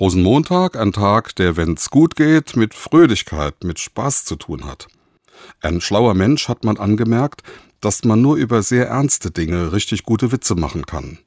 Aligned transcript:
Rosenmontag, 0.00 0.76
ein 0.76 0.90
Tag, 0.90 1.36
der, 1.36 1.56
wenn's 1.56 1.88
gut 1.88 2.16
geht, 2.16 2.56
mit 2.56 2.74
Fröhlichkeit, 2.74 3.62
mit 3.62 3.78
Spaß 3.78 4.24
zu 4.24 4.34
tun 4.34 4.64
hat. 4.64 4.88
Ein 5.60 5.80
schlauer 5.80 6.14
Mensch 6.14 6.48
hat 6.48 6.64
man 6.64 6.78
angemerkt, 6.78 7.44
dass 7.80 8.02
man 8.02 8.20
nur 8.20 8.34
über 8.34 8.64
sehr 8.64 8.88
ernste 8.88 9.30
Dinge 9.30 9.72
richtig 9.72 10.02
gute 10.02 10.32
Witze 10.32 10.56
machen 10.56 10.84
kann. 10.84 11.20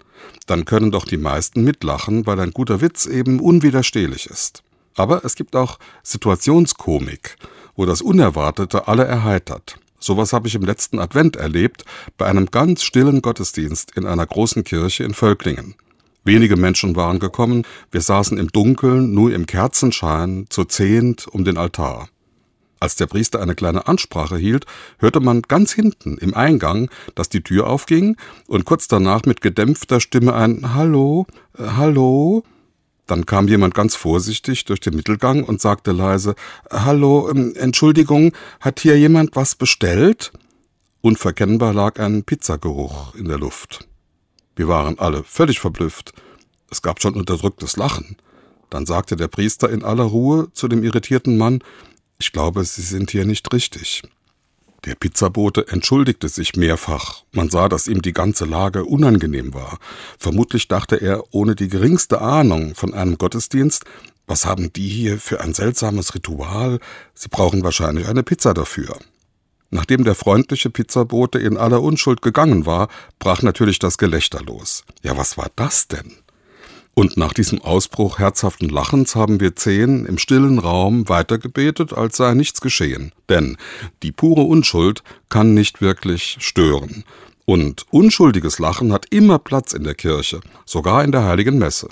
Dann 0.47 0.65
können 0.65 0.91
doch 0.91 1.05
die 1.05 1.15
meisten 1.15 1.63
mitlachen, 1.63 2.25
weil 2.25 2.41
ein 2.41 2.51
guter 2.51 2.81
Witz 2.81 3.05
eben 3.05 3.39
unwiderstehlich 3.39 4.25
ist. 4.25 4.63
Aber 4.95 5.23
es 5.23 5.35
gibt 5.35 5.55
auch 5.55 5.79
Situationskomik, 6.03 7.37
wo 7.77 7.85
das 7.85 8.01
Unerwartete 8.01 8.89
alle 8.89 9.05
erheitert. 9.05 9.79
Sowas 9.97 10.33
habe 10.33 10.49
ich 10.49 10.55
im 10.55 10.65
letzten 10.65 10.99
Advent 10.99 11.37
erlebt, 11.37 11.85
bei 12.17 12.25
einem 12.25 12.47
ganz 12.47 12.83
stillen 12.83 13.21
Gottesdienst 13.21 13.95
in 13.95 14.05
einer 14.05 14.25
großen 14.25 14.65
Kirche 14.65 15.05
in 15.05 15.13
Völklingen. 15.13 15.75
Wenige 16.27 16.57
Menschen 16.57 16.97
waren 16.97 17.19
gekommen, 17.19 17.63
wir 17.89 18.01
saßen 18.01 18.37
im 18.37 18.49
Dunkeln, 18.49 19.13
nur 19.13 19.33
im 19.33 19.45
Kerzenschein, 19.45 20.45
zu 20.49 20.65
zehnt 20.65 21.25
um 21.25 21.45
den 21.45 21.55
Altar. 21.55 22.09
Als 22.81 22.97
der 22.97 23.05
Priester 23.05 23.39
eine 23.41 23.55
kleine 23.55 23.87
Ansprache 23.87 24.35
hielt, 24.35 24.65
hörte 24.99 25.21
man 25.21 25.43
ganz 25.43 25.71
hinten 25.71 26.17
im 26.17 26.33
Eingang, 26.33 26.89
dass 27.15 27.29
die 27.29 27.43
Tür 27.43 27.67
aufging 27.67 28.17
und 28.45 28.65
kurz 28.65 28.89
danach 28.89 29.21
mit 29.23 29.39
gedämpfter 29.39 30.01
Stimme 30.01 30.33
ein 30.33 30.75
Hallo, 30.75 31.27
äh, 31.57 31.63
Hallo. 31.77 32.43
Dann 33.05 33.25
kam 33.25 33.47
jemand 33.47 33.73
ganz 33.73 33.95
vorsichtig 33.95 34.65
durch 34.65 34.81
den 34.81 34.97
Mittelgang 34.97 35.45
und 35.45 35.61
sagte 35.61 35.93
leise 35.93 36.35
Hallo, 36.69 37.29
ähm, 37.29 37.53
Entschuldigung, 37.55 38.33
hat 38.59 38.81
hier 38.81 38.99
jemand 38.99 39.37
was 39.37 39.55
bestellt? 39.55 40.33
Unverkennbar 40.99 41.73
lag 41.73 42.01
ein 42.01 42.23
Pizzageruch 42.23 43.15
in 43.15 43.29
der 43.29 43.37
Luft. 43.37 43.87
Wir 44.57 44.67
waren 44.67 44.97
alle 44.99 45.23
völlig 45.23 45.59
verblüfft. 45.59 46.13
Es 46.69 46.81
gab 46.81 47.01
schon 47.01 47.13
unterdrücktes 47.13 47.77
Lachen. 47.77 48.17
Dann 48.69 48.85
sagte 48.85 49.15
der 49.15 49.27
Priester 49.27 49.69
in 49.69 49.83
aller 49.83 50.03
Ruhe 50.03 50.51
zu 50.51 50.67
dem 50.67 50.83
irritierten 50.83 51.37
Mann, 51.37 51.63
ich 52.19 52.31
glaube, 52.31 52.63
Sie 52.65 52.81
sind 52.81 53.11
hier 53.11 53.25
nicht 53.25 53.53
richtig. 53.53 54.01
Der 54.85 54.95
Pizzabote 54.95 55.67
entschuldigte 55.67 56.27
sich 56.27 56.55
mehrfach. 56.55 57.23
Man 57.31 57.49
sah, 57.49 57.69
dass 57.69 57.87
ihm 57.87 58.01
die 58.01 58.13
ganze 58.13 58.45
Lage 58.45 58.85
unangenehm 58.85 59.53
war. 59.53 59.77
Vermutlich 60.17 60.67
dachte 60.67 60.95
er 60.95 61.23
ohne 61.31 61.55
die 61.55 61.67
geringste 61.67 62.19
Ahnung 62.21 62.73
von 62.73 62.93
einem 62.95 63.17
Gottesdienst, 63.17 63.85
was 64.25 64.45
haben 64.45 64.73
die 64.73 64.89
hier 64.89 65.19
für 65.19 65.39
ein 65.39 65.53
seltsames 65.53 66.15
Ritual? 66.15 66.79
Sie 67.13 67.29
brauchen 67.29 67.63
wahrscheinlich 67.63 68.07
eine 68.07 68.23
Pizza 68.23 68.53
dafür. 68.53 68.97
Nachdem 69.69 70.03
der 70.03 70.15
freundliche 70.15 70.69
Pizzabote 70.69 71.39
in 71.39 71.57
aller 71.57 71.81
Unschuld 71.81 72.21
gegangen 72.21 72.65
war, 72.65 72.87
brach 73.19 73.41
natürlich 73.41 73.79
das 73.79 73.97
Gelächter 73.97 74.41
los. 74.41 74.83
Ja, 75.03 75.17
was 75.17 75.37
war 75.37 75.49
das 75.55 75.87
denn? 75.87 76.13
Und 76.93 77.15
nach 77.15 77.33
diesem 77.33 77.61
Ausbruch 77.61 78.17
herzhaften 78.17 78.69
Lachens 78.69 79.15
haben 79.15 79.39
wir 79.39 79.55
zehn 79.55 80.05
im 80.05 80.17
stillen 80.17 80.57
Raum 80.57 81.07
weitergebetet, 81.07 81.93
als 81.93 82.17
sei 82.17 82.33
nichts 82.33 82.59
geschehen. 82.59 83.11
Denn 83.29 83.57
die 84.01 84.11
pure 84.11 84.41
Unschuld 84.41 85.03
kann 85.29 85.53
nicht 85.53 85.79
wirklich 85.79 86.37
stören. 86.39 87.03
Und 87.45 87.85
unschuldiges 87.91 88.57
Lachen 88.57 88.91
hat 88.91 89.05
immer 89.11 89.37
Platz 89.37 89.73
in 89.73 89.83
der 89.83 89.93
Kirche, 89.93 90.39
sogar 90.65 91.03
in 91.03 91.11
der 91.11 91.23
heiligen 91.23 91.59
Messe. 91.59 91.87